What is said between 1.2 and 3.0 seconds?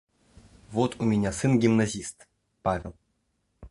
сын гимназист– Павел